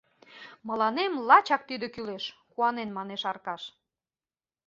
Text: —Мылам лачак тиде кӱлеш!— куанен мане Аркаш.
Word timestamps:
—Мылам 0.67 1.13
лачак 1.27 1.61
тиде 1.69 1.87
кӱлеш!— 1.93 2.23
куанен 2.51 2.89
мане 2.97 3.15
Аркаш. 3.31 3.61